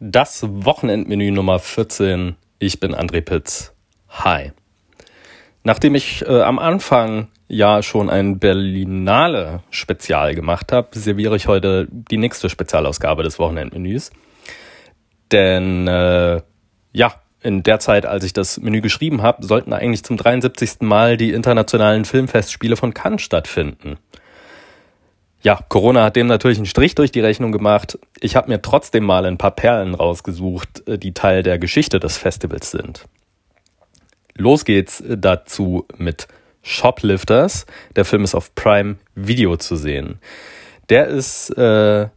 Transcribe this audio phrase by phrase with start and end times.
[0.00, 2.36] Das Wochenendmenü Nummer 14.
[2.60, 3.72] Ich bin André Pitz.
[4.08, 4.52] Hi.
[5.64, 11.88] Nachdem ich äh, am Anfang ja schon ein Berlinale Spezial gemacht habe, serviere ich heute
[11.90, 14.12] die nächste Spezialausgabe des Wochenendmenüs.
[15.32, 16.42] Denn äh,
[16.92, 20.80] ja, in der Zeit, als ich das Menü geschrieben habe, sollten eigentlich zum 73.
[20.80, 23.98] Mal die internationalen Filmfestspiele von Cannes stattfinden.
[25.40, 27.98] Ja, Corona hat dem natürlich einen Strich durch die Rechnung gemacht.
[28.20, 32.16] Ich habe mir trotzdem mal ein paar Perlen rausgesucht, äh, die Teil der Geschichte des
[32.16, 33.04] Festivals sind.
[34.34, 36.26] Los geht's äh, dazu mit
[36.62, 37.66] Shoplifters.
[37.94, 40.18] Der Film ist auf Prime Video zu sehen.
[40.88, 42.08] Der ist äh,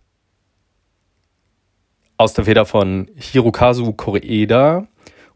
[2.18, 4.88] aus der Feder von Hirokazu Koreeda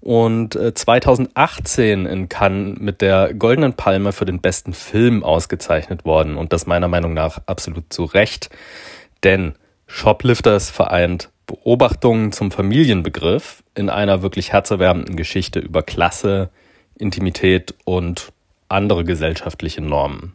[0.05, 6.38] und 2018 äh, in Cannes mit der Goldenen Palme für den besten Film ausgezeichnet worden.
[6.38, 8.52] Und das meiner Meinung nach absolut zu Recht,
[9.23, 9.55] denn
[9.88, 16.52] Shoplifters vereint Beobachtungen zum Familienbegriff in einer wirklich herzerwärmenden Geschichte über Klasse,
[17.00, 18.31] Intimität und
[18.70, 20.33] andere gesellschaftliche Normen.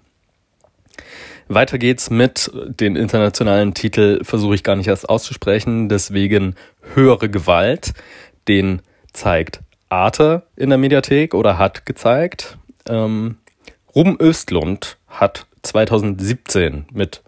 [1.46, 6.56] Weiter geht's mit den internationalen Titel, versuche ich gar nicht erst auszusprechen, deswegen
[6.94, 7.92] höhere Gewalt,
[8.48, 8.82] den
[9.12, 12.58] zeigt Arte in der Mediathek oder hat gezeigt.
[12.88, 13.38] Ähm,
[13.94, 17.22] Ruben Östlund hat 2017 mit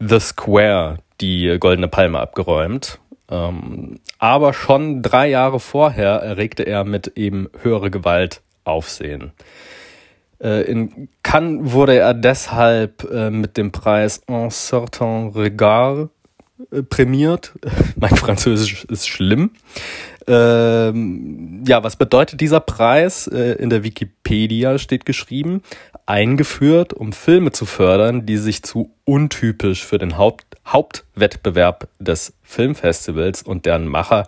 [0.00, 2.98] The Square die Goldene Palme abgeräumt.
[3.30, 9.32] Ähm, aber schon drei Jahre vorher erregte er mit eben höhere Gewalt Aufsehen.
[10.40, 16.10] Äh, in Cannes wurde er deshalb äh, mit dem Preis Un certain regard
[16.70, 17.52] äh, prämiert.
[17.96, 19.50] mein Französisch ist schlimm.
[20.26, 23.26] Ähm, ja, was bedeutet dieser Preis?
[23.26, 25.62] Äh, in der Wikipedia steht geschrieben,
[26.06, 33.42] eingeführt, um Filme zu fördern, die sich zu untypisch für den Haupt Hauptwettbewerb des Filmfestivals
[33.42, 34.24] und deren Macher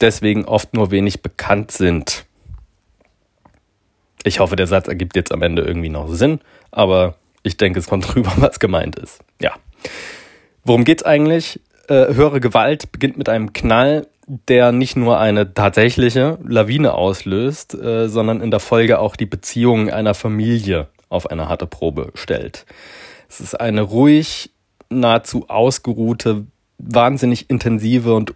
[0.00, 2.24] deswegen oft nur wenig bekannt sind.
[4.22, 7.88] Ich hoffe, der Satz ergibt jetzt am Ende irgendwie noch Sinn, aber ich denke, es
[7.88, 9.20] kommt rüber, was gemeint ist.
[9.40, 9.54] Ja.
[10.64, 11.60] Worum geht's eigentlich?
[11.88, 18.08] Äh, höhere Gewalt beginnt mit einem Knall, der nicht nur eine tatsächliche Lawine auslöst, äh,
[18.08, 22.66] sondern in der Folge auch die Beziehungen einer Familie auf eine harte Probe stellt.
[23.28, 24.50] Es ist eine ruhig,
[24.88, 26.46] nahezu ausgeruhte,
[26.78, 28.34] wahnsinnig intensive und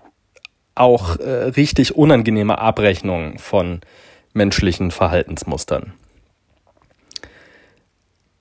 [0.74, 3.80] auch äh, richtig unangenehme Abrechnung von
[4.32, 5.92] menschlichen Verhaltensmustern.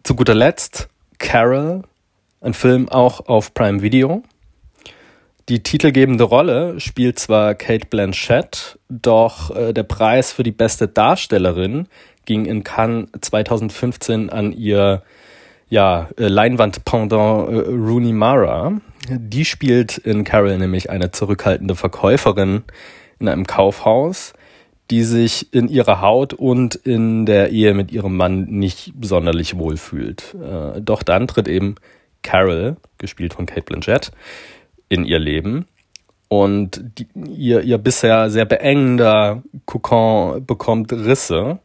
[0.03, 0.87] Zu guter Letzt
[1.17, 1.83] Carol,
[2.41, 4.23] ein Film auch auf Prime Video.
[5.49, 11.87] Die titelgebende Rolle spielt zwar Kate Blanchett, doch äh, der Preis für die beste Darstellerin
[12.25, 15.01] ging in Cannes 2015 an ihr
[15.67, 18.73] ja, äh, Leinwand-Pendant äh, Rooney Mara.
[19.09, 22.63] Die spielt in Carol nämlich eine zurückhaltende Verkäuferin
[23.19, 24.33] in einem Kaufhaus,
[24.91, 30.35] die sich in ihrer Haut und in der Ehe mit ihrem Mann nicht sonderlich wohlfühlt.
[30.35, 31.73] Äh, doch dann tritt eben
[32.21, 34.11] Carol, gespielt von Kate Blanchett,
[34.89, 35.67] in ihr Leben.
[36.27, 41.59] Und die, ihr, ihr bisher sehr beengender Kokon bekommt Risse.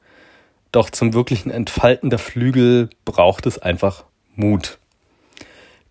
[0.73, 4.05] Doch zum wirklichen Entfalten der Flügel braucht es einfach
[4.35, 4.79] Mut.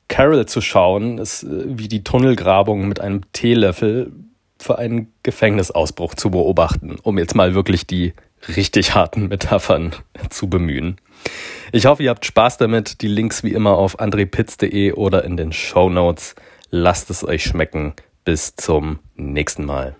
[0.08, 4.12] Carol zu schauen, ist äh, wie die Tunnelgrabung mit einem Teelöffel
[4.60, 8.14] für einen Gefängnisausbruch zu beobachten, um jetzt mal wirklich die
[8.56, 9.94] richtig harten Metaphern
[10.30, 10.98] zu bemühen.
[11.72, 13.02] Ich hoffe, ihr habt Spaß damit.
[13.02, 16.36] Die Links wie immer auf andrepitz.de oder in den Show Notes.
[16.76, 17.94] Lasst es euch schmecken.
[18.26, 19.96] Bis zum nächsten Mal.